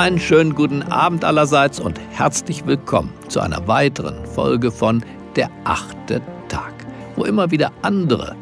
[0.00, 5.04] Einen schönen guten Abend allerseits und herzlich willkommen zu einer weiteren Folge von
[5.36, 6.72] Der achte Tag,
[7.16, 8.34] wo immer wieder andere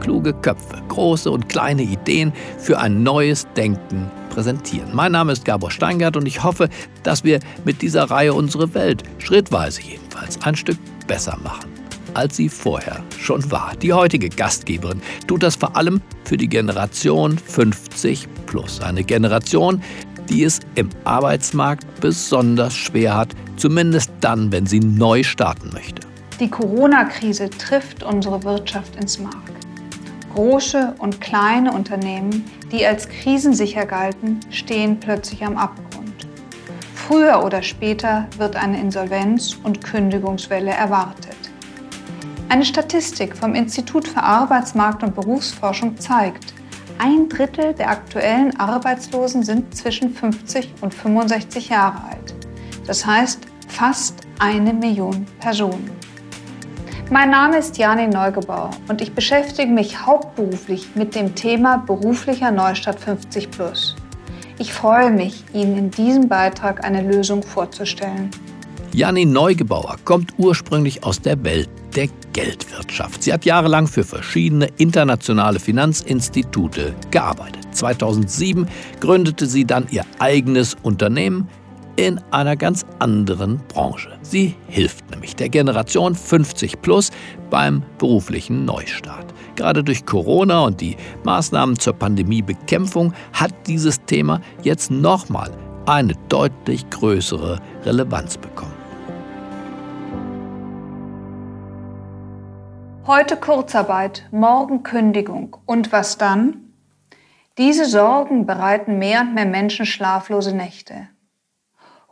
[0.00, 4.90] kluge Köpfe, große und kleine Ideen für ein neues Denken präsentieren.
[4.92, 6.68] Mein Name ist Gabor Steingart und ich hoffe,
[7.02, 10.76] dass wir mit dieser Reihe unsere Welt, schrittweise jedenfalls, ein Stück
[11.06, 11.76] besser machen
[12.16, 13.74] als sie vorher schon war.
[13.82, 18.80] Die heutige Gastgeberin tut das vor allem für die Generation 50 plus.
[18.80, 19.82] Eine Generation,
[20.28, 26.02] die es im Arbeitsmarkt besonders schwer hat, zumindest dann, wenn sie neu starten möchte.
[26.40, 29.50] Die Corona-Krise trifft unsere Wirtschaft ins Mark.
[30.34, 36.26] Große und kleine Unternehmen, die als krisensicher galten, stehen plötzlich am Abgrund.
[36.94, 41.36] Früher oder später wird eine Insolvenz- und Kündigungswelle erwartet.
[42.48, 46.52] Eine Statistik vom Institut für Arbeitsmarkt und Berufsforschung zeigt,
[46.98, 52.34] ein Drittel der aktuellen Arbeitslosen sind zwischen 50 und 65 Jahre alt.
[52.86, 55.90] Das heißt fast eine Million Personen.
[57.10, 62.98] Mein Name ist Jani Neugebauer und ich beschäftige mich hauptberuflich mit dem Thema beruflicher Neustart
[62.98, 63.94] 50 Plus.
[64.58, 68.30] Ich freue mich, Ihnen in diesem Beitrag eine Lösung vorzustellen.
[68.96, 73.22] Janni Neugebauer kommt ursprünglich aus der Welt der Geldwirtschaft.
[73.22, 77.62] Sie hat jahrelang für verschiedene internationale Finanzinstitute gearbeitet.
[77.72, 78.66] 2007
[78.98, 81.46] gründete sie dann ihr eigenes Unternehmen
[81.96, 84.16] in einer ganz anderen Branche.
[84.22, 87.10] Sie hilft nämlich der Generation 50 plus
[87.50, 89.26] beim beruflichen Neustart.
[89.56, 95.50] Gerade durch Corona und die Maßnahmen zur Pandemiebekämpfung hat dieses Thema jetzt nochmal
[95.84, 98.75] eine deutlich größere Relevanz bekommen.
[103.06, 105.56] Heute Kurzarbeit, morgen Kündigung.
[105.64, 106.72] Und was dann?
[107.56, 111.06] Diese Sorgen bereiten mehr und mehr Menschen schlaflose Nächte.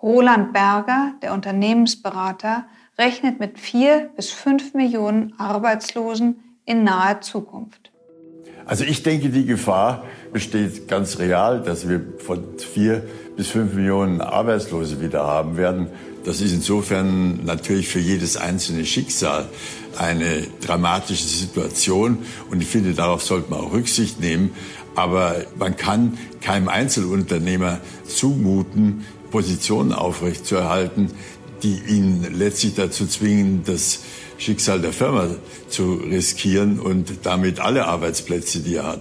[0.01, 7.91] Roland Berger, der Unternehmensberater, rechnet mit vier bis fünf Millionen Arbeitslosen in naher Zukunft.
[8.65, 13.03] Also ich denke, die Gefahr besteht ganz real, dass wir von vier
[13.37, 15.89] bis fünf Millionen Arbeitslose wieder haben werden.
[16.25, 19.49] Das ist insofern natürlich für jedes einzelne Schicksal
[19.99, 22.19] eine dramatische Situation
[22.51, 24.51] und ich finde, darauf sollte man auch Rücksicht nehmen.
[24.95, 31.11] Aber man kann keinem Einzelunternehmer zumuten, Positionen aufrechtzuerhalten,
[31.63, 34.01] die ihn letztlich dazu zwingen, das
[34.39, 35.29] Schicksal der Firma
[35.69, 39.01] zu riskieren und damit alle Arbeitsplätze, die er hat.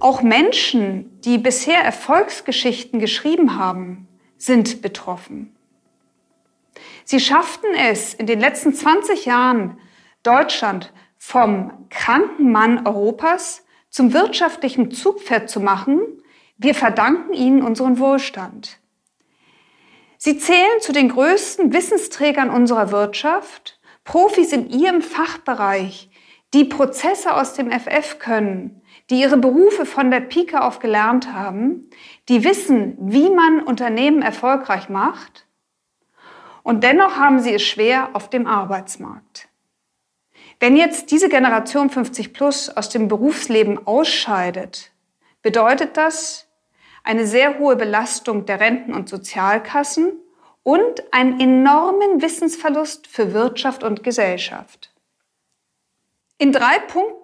[0.00, 4.03] Auch Menschen, die bisher Erfolgsgeschichten geschrieben haben,
[4.44, 5.54] sind betroffen.
[7.04, 9.78] Sie schafften es in den letzten 20 Jahren,
[10.22, 16.00] Deutschland vom kranken Mann Europas zum wirtschaftlichen Zugpferd zu machen.
[16.58, 18.78] Wir verdanken ihnen unseren Wohlstand.
[20.18, 26.10] Sie zählen zu den größten Wissensträgern unserer Wirtschaft, Profis in ihrem Fachbereich,
[26.52, 31.90] die Prozesse aus dem FF können, die ihre Berufe von der Pike auf gelernt haben,
[32.28, 35.46] die wissen, wie man Unternehmen erfolgreich macht.
[36.62, 39.48] Und dennoch haben sie es schwer auf dem Arbeitsmarkt.
[40.60, 44.92] Wenn jetzt diese Generation 50 plus aus dem Berufsleben ausscheidet,
[45.42, 46.48] bedeutet das
[47.02, 50.18] eine sehr hohe Belastung der Renten- und Sozialkassen
[50.62, 54.90] und einen enormen Wissensverlust für Wirtschaft und Gesellschaft.
[56.38, 57.23] In drei Punkten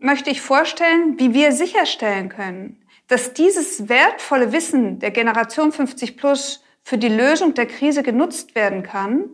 [0.00, 6.62] möchte ich vorstellen, wie wir sicherstellen können, dass dieses wertvolle Wissen der Generation 50 Plus
[6.82, 9.30] für die Lösung der Krise genutzt werden kann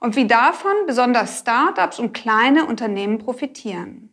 [0.00, 4.12] und wie davon besonders Startups und kleine Unternehmen profitieren.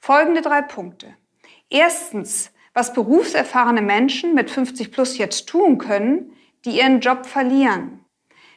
[0.00, 1.14] Folgende drei Punkte.
[1.70, 6.32] Erstens, was berufserfahrene Menschen mit 50 Plus jetzt tun können,
[6.64, 8.04] die ihren Job verlieren.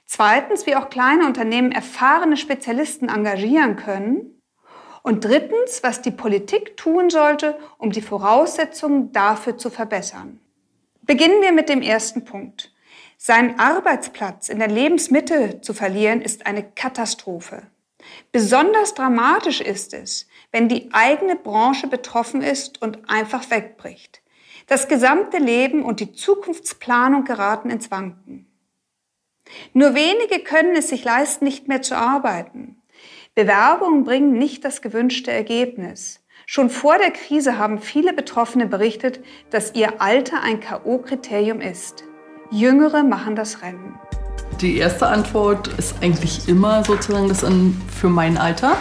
[0.06, 4.37] Zweitens, wie auch kleine Unternehmen erfahrene Spezialisten engagieren können.
[5.07, 10.42] Und drittens, was die Politik tun sollte, um die Voraussetzungen dafür zu verbessern.
[11.04, 12.74] Beginnen wir mit dem ersten Punkt.
[13.18, 17.63] Seinen Arbeitsplatz in der Lebensmitte zu verlieren, ist eine Katastrophe.
[18.33, 24.21] Besonders dramatisch ist es, wenn die eigene Branche betroffen ist und einfach wegbricht.
[24.68, 28.45] Das gesamte Leben und die Zukunftsplanung geraten ins Wanken.
[29.71, 32.76] Nur wenige können es sich leisten, nicht mehr zu arbeiten.
[33.38, 36.22] Bewerbungen bringen nicht das gewünschte Ergebnis.
[36.48, 39.19] Schon vor der Krise haben viele Betroffene berichtet,
[39.51, 42.04] dass ihr Alter ein KO-Kriterium ist.
[42.50, 44.00] Jüngere machen das Rennen.
[44.60, 47.45] Die erste Antwort ist eigentlich immer sozusagen das
[47.95, 48.75] für mein Alter,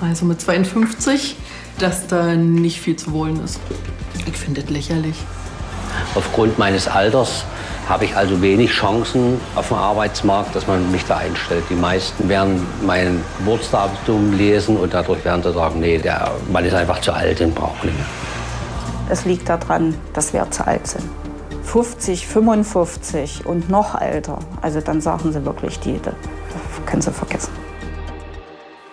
[0.00, 1.36] also mit 52,
[1.78, 3.60] dass da nicht viel zu wollen ist.
[4.26, 5.16] Ich finde es lächerlich.
[6.14, 7.44] Aufgrund meines Alters
[7.88, 11.64] habe ich also wenig Chancen auf dem Arbeitsmarkt, dass man mich da einstellt.
[11.68, 16.74] Die meisten werden mein Geburtsdatum lesen und dadurch werden sie sagen, nee, der Mann ist
[16.74, 18.06] einfach zu alt und braucht nicht mehr.
[19.10, 21.04] Es liegt daran, dass wir zu alt sind.
[21.64, 24.38] 50, 55 und noch älter.
[24.60, 26.14] Also dann sagen sie wirklich, die, das
[26.86, 27.52] können sie vergessen.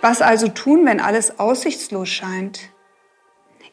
[0.01, 2.59] Was also tun, wenn alles aussichtslos scheint?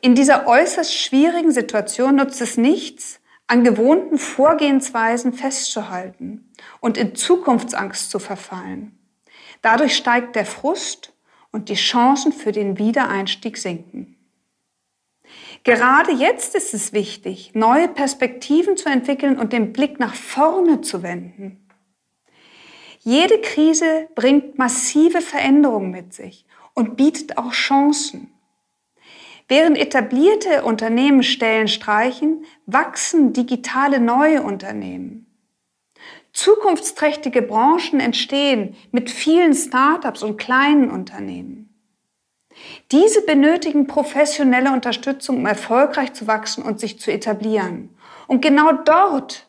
[0.00, 8.10] In dieser äußerst schwierigen Situation nutzt es nichts, an gewohnten Vorgehensweisen festzuhalten und in Zukunftsangst
[8.10, 8.98] zu verfallen.
[9.62, 11.12] Dadurch steigt der Frust
[11.52, 14.16] und die Chancen für den Wiedereinstieg sinken.
[15.64, 21.02] Gerade jetzt ist es wichtig, neue Perspektiven zu entwickeln und den Blick nach vorne zu
[21.02, 21.69] wenden.
[23.00, 26.44] Jede Krise bringt massive Veränderungen mit sich
[26.75, 28.32] und bietet auch Chancen.
[29.48, 35.26] Während etablierte Unternehmen Stellen streichen, wachsen digitale neue Unternehmen.
[36.32, 41.66] Zukunftsträchtige Branchen entstehen mit vielen Startups und kleinen Unternehmen.
[42.90, 47.96] Diese benötigen professionelle Unterstützung, um erfolgreich zu wachsen und sich zu etablieren.
[48.26, 49.46] Und genau dort,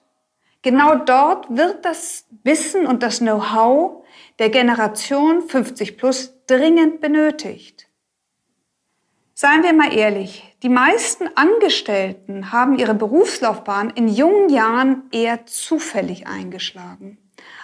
[0.61, 4.05] genau dort wird das Wissen und das Know-how
[4.39, 7.87] der Generation 50 plus dringend benötigt.
[9.39, 16.25] Seien wir mal ehrlich, die meisten Angestellten haben ihre Berufslaufbahn in jungen Jahren eher zufällig
[16.25, 17.19] eingeschlagen.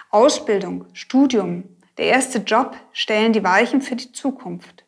[0.08, 1.64] Ausbildung, Studium,
[1.98, 4.84] der erste Job stellen die Weichen für die Zukunft.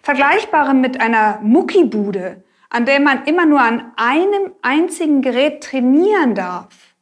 [0.00, 6.94] Vergleichbare mit einer Muckibude, an der man immer nur an einem einzigen Gerät trainieren darf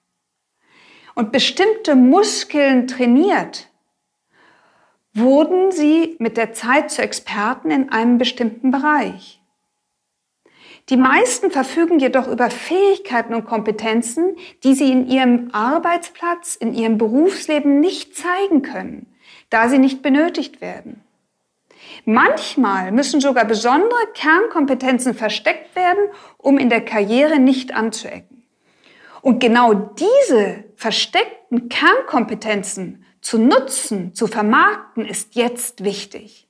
[1.14, 3.69] und bestimmte Muskeln trainiert,
[5.14, 9.40] wurden sie mit der Zeit zu Experten in einem bestimmten Bereich.
[10.88, 16.98] Die meisten verfügen jedoch über Fähigkeiten und Kompetenzen, die sie in ihrem Arbeitsplatz, in ihrem
[16.98, 19.06] Berufsleben nicht zeigen können,
[19.50, 21.04] da sie nicht benötigt werden.
[22.04, 26.08] Manchmal müssen sogar besondere Kernkompetenzen versteckt werden,
[26.38, 28.42] um in der Karriere nicht anzuecken.
[29.22, 36.48] Und genau diese versteckten Kernkompetenzen zu nutzen, zu vermarkten, ist jetzt wichtig.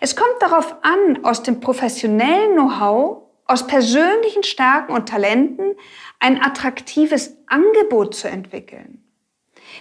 [0.00, 5.74] Es kommt darauf an, aus dem professionellen Know-how, aus persönlichen Stärken und Talenten
[6.18, 9.04] ein attraktives Angebot zu entwickeln,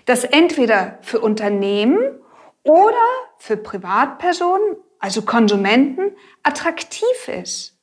[0.06, 2.00] das entweder für Unternehmen
[2.63, 2.95] oder
[3.38, 7.77] für Privatpersonen, also Konsumenten, attraktiv ist.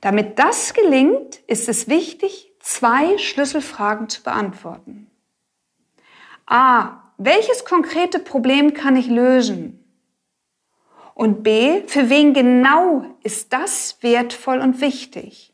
[0.00, 5.10] Damit das gelingt, ist es wichtig, zwei Schlüsselfragen zu beantworten.
[6.48, 7.12] A.
[7.18, 9.84] Welches konkrete Problem kann ich lösen?
[11.14, 11.82] Und B.
[11.86, 15.52] Für wen genau ist das wertvoll und wichtig?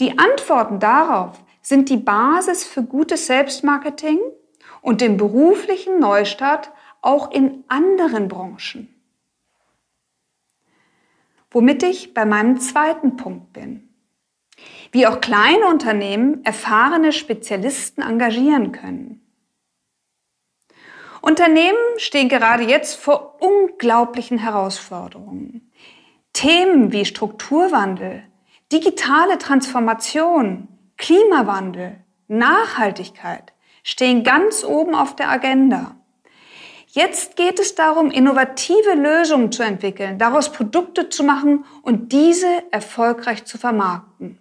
[0.00, 4.18] Die Antworten darauf sind die Basis für gutes Selbstmarketing
[4.82, 6.70] und den beruflichen Neustart
[7.00, 8.92] auch in anderen Branchen.
[11.50, 13.85] Womit ich bei meinem zweiten Punkt bin
[14.92, 19.22] wie auch kleine Unternehmen erfahrene Spezialisten engagieren können.
[21.20, 25.72] Unternehmen stehen gerade jetzt vor unglaublichen Herausforderungen.
[26.32, 28.22] Themen wie Strukturwandel,
[28.70, 31.96] digitale Transformation, Klimawandel,
[32.28, 35.96] Nachhaltigkeit stehen ganz oben auf der Agenda.
[36.88, 43.44] Jetzt geht es darum, innovative Lösungen zu entwickeln, daraus Produkte zu machen und diese erfolgreich
[43.44, 44.38] zu vermarkten.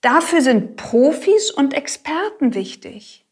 [0.00, 3.24] Dafür sind Profis und Experten wichtig.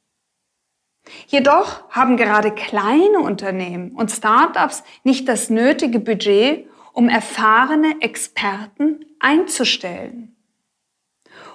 [1.28, 10.34] Jedoch haben gerade kleine Unternehmen und Startups nicht das nötige Budget, um erfahrene Experten einzustellen.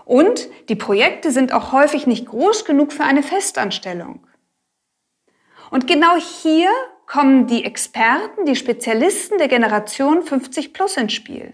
[0.06, 4.26] Und die Projekte sind auch häufig nicht groß genug für eine Festanstellung.
[5.70, 6.70] Und genau hier
[7.06, 11.54] kommen die Experten, die Spezialisten der Generation 50 Plus ins Spiel.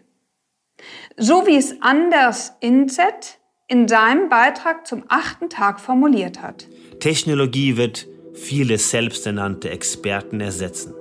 [1.15, 6.67] So wie es Anders Inset in seinem Beitrag zum achten Tag formuliert hat.
[7.00, 10.93] Technologie wird viele selbsternannte Experten ersetzen.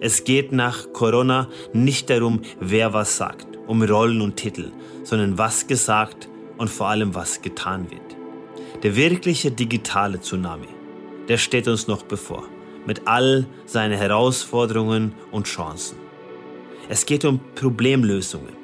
[0.00, 4.70] Es geht nach Corona nicht darum, wer was sagt, um Rollen und Titel,
[5.02, 8.16] sondern was gesagt und vor allem was getan wird.
[8.82, 10.68] Der wirkliche digitale Tsunami,
[11.28, 12.44] der steht uns noch bevor,
[12.86, 15.96] mit all seinen Herausforderungen und Chancen.
[16.88, 18.56] Es geht um Problemlösungen,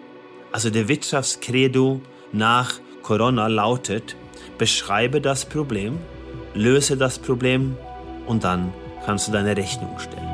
[0.52, 2.00] also der Wirtschaftskredo
[2.32, 4.16] nach Corona lautet,
[4.58, 5.98] beschreibe das Problem,
[6.52, 7.74] löse das Problem
[8.26, 8.74] und dann
[9.06, 10.28] kannst du deine Rechnung stellen.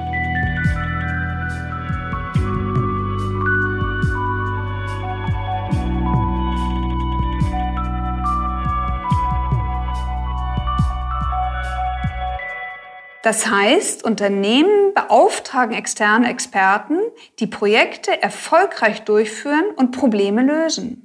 [13.23, 16.99] Das heißt, Unternehmen beauftragen externe Experten,
[17.39, 21.04] die Projekte erfolgreich durchführen und Probleme lösen.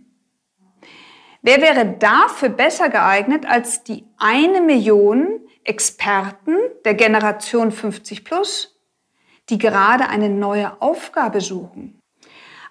[1.42, 8.78] Wer wäre dafür besser geeignet als die eine Million Experten der Generation 50 plus,
[9.50, 12.00] die gerade eine neue Aufgabe suchen?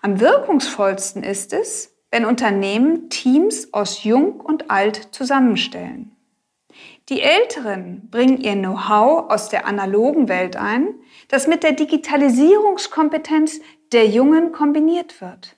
[0.03, 6.15] Am wirkungsvollsten ist es, wenn Unternehmen Teams aus Jung und Alt zusammenstellen.
[7.09, 10.95] Die Älteren bringen ihr Know-how aus der analogen Welt ein,
[11.29, 13.61] das mit der Digitalisierungskompetenz
[13.93, 15.58] der Jungen kombiniert wird.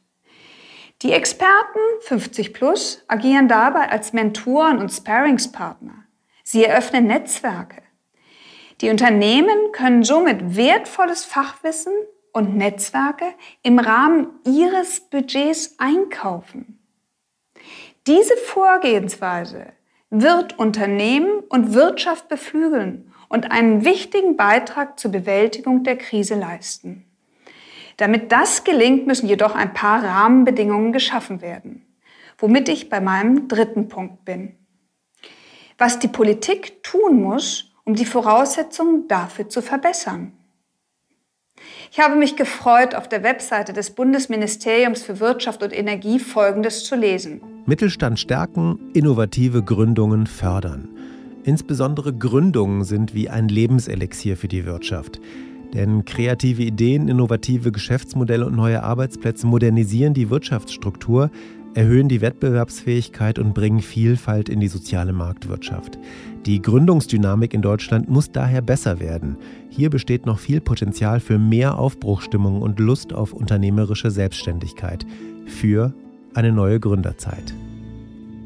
[1.03, 6.05] Die Experten 50 Plus agieren dabei als Mentoren und Sparingspartner.
[6.45, 7.83] Sie eröffnen Netzwerke.
[8.83, 11.95] Die Unternehmen können somit wertvolles Fachwissen
[12.33, 13.25] und Netzwerke
[13.63, 16.79] im Rahmen ihres Budgets einkaufen.
[18.07, 19.73] Diese Vorgehensweise
[20.11, 27.10] wird Unternehmen und Wirtschaft beflügeln und einen wichtigen Beitrag zur Bewältigung der Krise leisten.
[28.01, 31.85] Damit das gelingt, müssen jedoch ein paar Rahmenbedingungen geschaffen werden,
[32.39, 34.55] womit ich bei meinem dritten Punkt bin.
[35.77, 40.33] Was die Politik tun muss, um die Voraussetzungen dafür zu verbessern.
[41.93, 46.97] Ich habe mich gefreut, auf der Webseite des Bundesministeriums für Wirtschaft und Energie Folgendes zu
[46.97, 47.43] lesen.
[47.67, 50.89] Mittelstand stärken, innovative Gründungen fördern.
[51.45, 55.21] Insbesondere Gründungen sind wie ein Lebenselixier für die Wirtschaft.
[55.75, 61.31] Denn kreative Ideen, innovative Geschäftsmodelle und neue Arbeitsplätze modernisieren die Wirtschaftsstruktur,
[61.75, 65.99] erhöhen die Wettbewerbsfähigkeit und bringen Vielfalt in die soziale Marktwirtschaft.
[66.47, 69.37] Die Gründungsdynamik in Deutschland muss daher besser werden.
[69.69, 75.07] Hier besteht noch viel Potenzial für mehr Aufbruchstimmung und Lust auf unternehmerische Selbstständigkeit.
[75.47, 75.95] Für
[76.35, 77.55] eine neue Gründerzeit.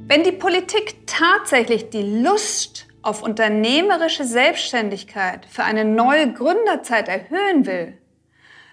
[0.07, 7.99] Wenn die Politik tatsächlich die Lust auf unternehmerische Selbstständigkeit für eine neue Gründerzeit erhöhen will,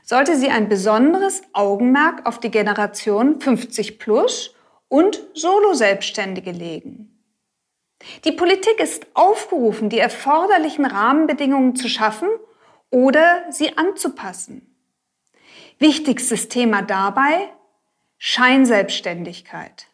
[0.04, 4.56] sollte sie ein besonderes Augenmerk auf die Generation 50 plus
[4.88, 7.24] und Solo-Selbstständige legen.
[8.26, 12.30] Die Politik ist aufgerufen, die erforderlichen Rahmenbedingungen zu schaffen
[12.90, 14.76] oder sie anzupassen.
[15.78, 17.50] Wichtigstes Thema dabei
[18.18, 19.88] Scheinselbstständigkeit.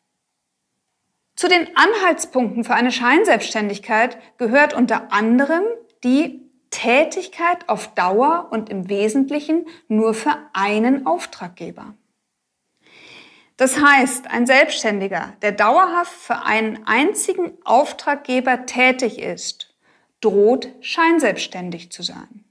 [1.38, 5.62] Zu den Anhaltspunkten für eine Scheinselbstständigkeit gehört unter anderem
[6.03, 6.41] die
[6.72, 11.94] Tätigkeit auf Dauer und im Wesentlichen nur für einen Auftraggeber.
[13.56, 19.75] Das heißt, ein Selbstständiger, der dauerhaft für einen einzigen Auftraggeber tätig ist,
[20.22, 22.46] droht scheinselbstständig zu sein.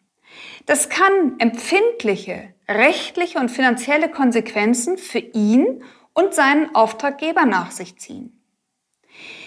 [0.67, 5.83] Das kann empfindliche rechtliche und finanzielle Konsequenzen für ihn
[6.15, 8.36] und seinen Auftraggeber nach sich ziehen.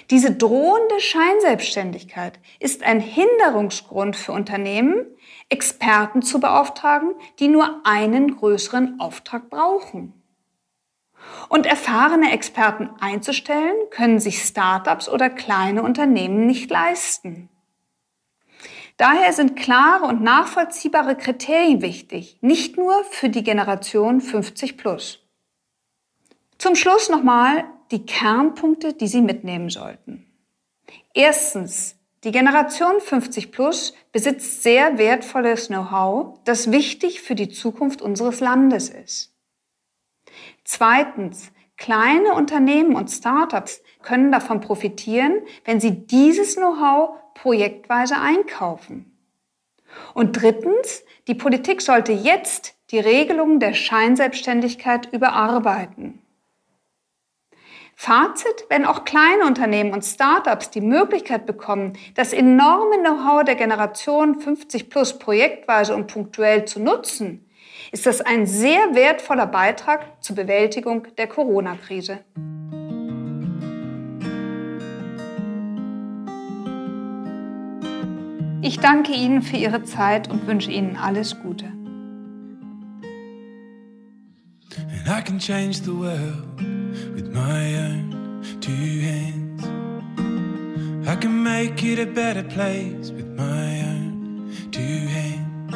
[0.09, 5.05] Diese drohende Scheinselbstständigkeit ist ein Hinderungsgrund für Unternehmen,
[5.49, 10.13] Experten zu beauftragen, die nur einen größeren Auftrag brauchen.
[11.47, 17.49] Und erfahrene Experten einzustellen, können sich Startups oder kleine Unternehmen nicht leisten.
[18.97, 25.28] Daher sind klare und nachvollziehbare Kriterien wichtig, nicht nur für die Generation 50 plus.
[26.59, 30.25] Zum Schluss nochmal die Kernpunkte, die Sie mitnehmen sollten.
[31.13, 38.41] Erstens, die Generation 50 plus besitzt sehr wertvolles Know-how, das wichtig für die Zukunft unseres
[38.41, 39.33] Landes ist.
[40.65, 49.17] Zweitens, kleine Unternehmen und Startups können davon profitieren, wenn sie dieses Know-how projektweise einkaufen.
[50.13, 56.21] Und drittens, die Politik sollte jetzt die Regelungen der Scheinselbstständigkeit überarbeiten.
[58.01, 64.39] Fazit, wenn auch kleine Unternehmen und Startups die Möglichkeit bekommen, das enorme Know-how der Generation
[64.39, 67.45] 50 plus projektweise und punktuell zu nutzen,
[67.91, 72.19] ist das ein sehr wertvoller Beitrag zur Bewältigung der Corona-Krise.
[78.61, 81.65] Ich danke Ihnen für Ihre Zeit und wünsche Ihnen alles Gute.
[84.75, 86.78] And I can change the world
[87.33, 89.63] my own two hands.
[91.07, 95.75] I can make it a better place with my own two hands.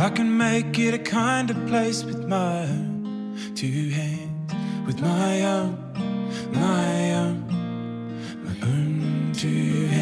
[0.00, 4.52] I can make it a kinder place with my own two hands.
[4.86, 5.78] With my own,
[6.52, 7.36] my own,
[8.44, 10.01] my own two hands.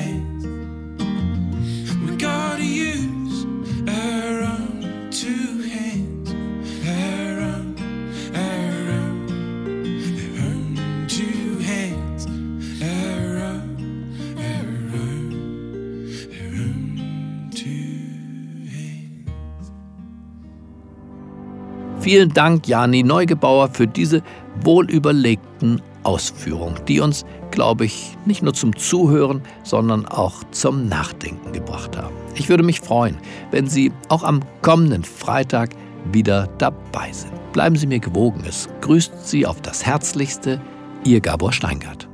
[22.01, 24.23] Vielen Dank, Jani Neugebauer, für diese
[24.63, 31.99] wohlüberlegten Ausführungen, die uns, glaube ich, nicht nur zum Zuhören, sondern auch zum Nachdenken gebracht
[31.99, 32.15] haben.
[32.35, 33.19] Ich würde mich freuen,
[33.51, 35.71] wenn Sie auch am kommenden Freitag
[36.11, 37.33] wieder dabei sind.
[37.53, 38.43] Bleiben Sie mir gewogen.
[38.49, 40.59] Es grüßt Sie auf das Herzlichste,
[41.05, 42.10] Ihr Gabor Steingart.